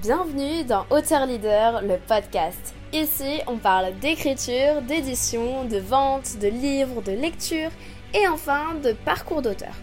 [0.00, 2.72] Bienvenue dans Auteur Leader, le podcast.
[2.92, 7.70] Ici, on parle d'écriture, d'édition, de vente, de livres, de lecture
[8.14, 9.74] et enfin de parcours d'auteur.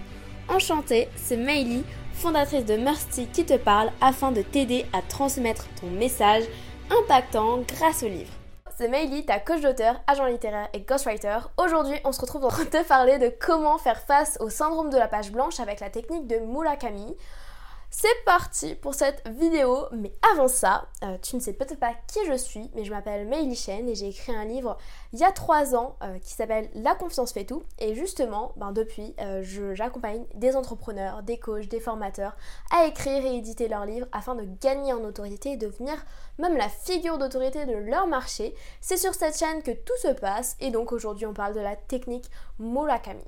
[0.48, 1.84] Enchantée, c'est Meili,
[2.14, 6.46] fondatrice de Mercy qui te parle afin de t'aider à transmettre ton message
[6.90, 8.32] impactant grâce au livre.
[8.78, 11.40] C'est Meili, ta coach d'auteur, agent littéraire et ghostwriter.
[11.58, 15.10] Aujourd'hui, on se retrouve pour te parler de comment faire face au syndrome de la
[15.10, 17.18] page blanche avec la technique de Murakami.
[17.98, 22.20] C'est parti pour cette vidéo, mais avant ça, euh, tu ne sais peut-être pas qui
[22.28, 24.78] je suis, mais je m'appelle Meili Chen et j'ai écrit un livre
[25.14, 27.64] il y a trois ans euh, qui s'appelle La confiance fait tout.
[27.80, 29.42] Et justement, ben, depuis, euh,
[29.74, 32.36] j'accompagne des entrepreneurs, des coachs, des formateurs
[32.70, 35.96] à écrire et éditer leurs livres afin de gagner en autorité et devenir
[36.38, 38.56] même la figure d'autorité de leur marché.
[38.82, 41.78] C'est sur cette chaîne que tout se passe et donc aujourd'hui on parle de la
[41.78, 43.24] technique Murakami.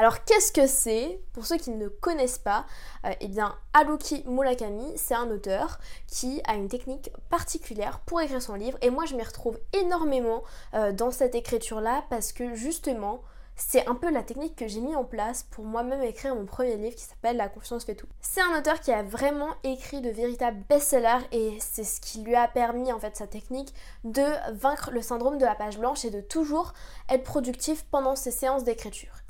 [0.00, 2.66] Alors qu'est-ce que c'est Pour ceux qui ne connaissent pas,
[3.04, 8.40] euh, eh bien Haruki Murakami, c'est un auteur qui a une technique particulière pour écrire
[8.40, 13.22] son livre et moi je m'y retrouve énormément euh, dans cette écriture-là parce que justement
[13.56, 16.76] c'est un peu la technique que j'ai mis en place pour moi-même écrire mon premier
[16.76, 18.06] livre qui s'appelle La confiance fait tout.
[18.20, 22.36] C'est un auteur qui a vraiment écrit de véritables best-sellers et c'est ce qui lui
[22.36, 23.74] a permis en fait sa technique
[24.04, 26.72] de vaincre le syndrome de la page blanche et de toujours
[27.08, 29.24] être productif pendant ses séances d'écriture.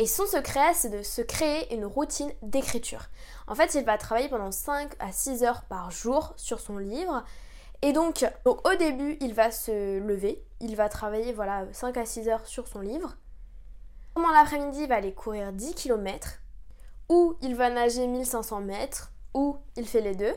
[0.00, 3.06] Et son secret, c'est de se créer une routine d'écriture.
[3.48, 7.24] En fait, il va travailler pendant 5 à 6 heures par jour sur son livre.
[7.82, 12.28] Et donc, au début, il va se lever, il va travailler voilà 5 à 6
[12.28, 13.16] heures sur son livre.
[14.14, 16.40] Pendant l'après-midi, il va aller courir 10 km,
[17.08, 20.34] ou il va nager 1500 mètres, ou il fait les deux.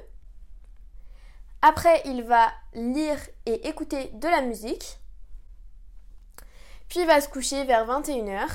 [1.64, 5.00] Après, il va lire et écouter de la musique.
[6.90, 8.48] Puis il va se coucher vers 21h.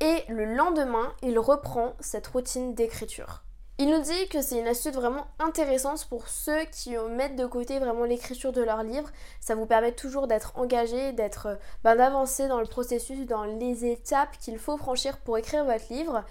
[0.00, 3.42] Et le lendemain, il reprend cette routine d'écriture.
[3.80, 7.78] Il nous dit que c'est une astuce vraiment intéressante pour ceux qui mettent de côté
[7.78, 9.08] vraiment l'écriture de leur livre.
[9.40, 14.36] Ça vous permet toujours d'être engagé, d'être, ben, d'avancer dans le processus, dans les étapes
[14.40, 16.24] qu'il faut franchir pour écrire votre livre.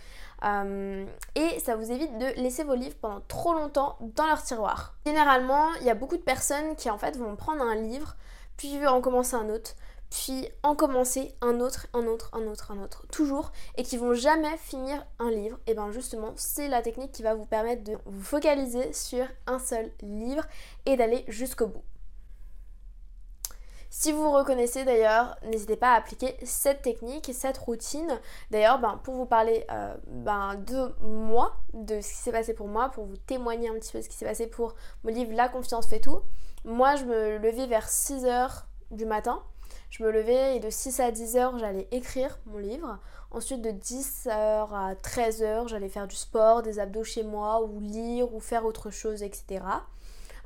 [0.44, 4.96] Euh, et ça vous évite de laisser vos livres pendant trop longtemps dans leur tiroir.
[5.06, 8.18] Généralement, il y a beaucoup de personnes qui en fait vont prendre un livre,
[8.58, 9.72] puis en commencer un autre,
[10.10, 14.14] puis en commencer un autre, un autre, un autre, un autre, toujours, et qui vont
[14.14, 17.98] jamais finir un livre, et bien justement c'est la technique qui va vous permettre de
[18.06, 20.44] vous focaliser sur un seul livre
[20.86, 21.84] et d'aller jusqu'au bout.
[23.90, 28.20] Si vous vous reconnaissez d'ailleurs, n'hésitez pas à appliquer cette technique, cette routine.
[28.52, 32.68] D'ailleurs, ben, pour vous parler euh, ben, de moi, de ce qui s'est passé pour
[32.68, 35.34] moi, pour vous témoigner un petit peu de ce qui s'est passé pour mon livre
[35.34, 36.22] La confiance fait tout.
[36.66, 39.42] Moi, je me levais vers 6h du matin.
[39.90, 43.00] Je me levais et de 6 à 10 heures, j'allais écrire mon livre.
[43.32, 47.64] Ensuite, de 10 h à 13 heures, j'allais faire du sport, des abdos chez moi,
[47.64, 49.64] ou lire, ou faire autre chose, etc.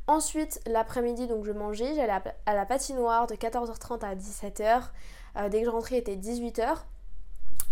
[0.07, 4.84] Ensuite, l'après-midi, donc je mangeais, j'allais à la patinoire de 14h30 à 17h.
[5.38, 6.78] Euh, dès que je rentrais, il était 18h.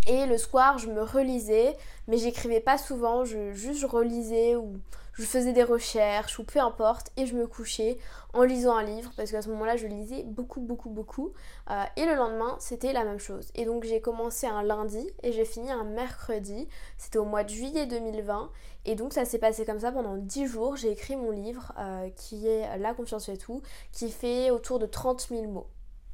[0.10, 1.78] Et le soir, je me relisais,
[2.08, 4.80] mais j'écrivais pas souvent, juste je relisais ou
[5.14, 8.00] je faisais des recherches ou peu importe, et je me couchais
[8.34, 11.32] en lisant un livre, parce qu'à ce moment-là, je lisais beaucoup, beaucoup, beaucoup.
[11.70, 13.52] Euh, et le lendemain, c'était la même chose.
[13.54, 16.68] Et donc, j'ai commencé un lundi et j'ai fini un mercredi.
[16.98, 18.50] C'était au mois de juillet 2020.
[18.86, 20.76] Et donc, ça s'est passé comme ça pendant 10 jours.
[20.76, 24.88] J'ai écrit mon livre, euh, qui est La confiance et tout, qui fait autour de
[24.88, 25.68] 30 000 mots.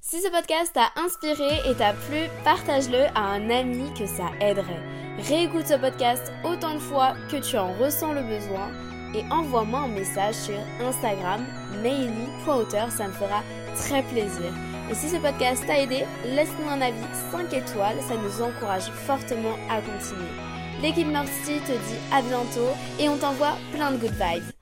[0.07, 4.83] Si ce podcast t'a inspiré et t'a plu, partage-le à un ami que ça aiderait.
[5.17, 8.69] Réécoute ce podcast autant de fois que tu en ressens le besoin
[9.15, 11.43] et envoie-moi un message sur Instagram,
[11.81, 13.41] maily.auteur, ça me fera
[13.77, 14.53] très plaisir.
[14.91, 17.01] Et si ce podcast t'a aidé, laisse-nous un avis
[17.31, 20.29] 5 étoiles, ça nous encourage fortement à continuer.
[20.83, 24.54] L'équipe Mercy te dit à bientôt et on t'envoie plein de good vibes.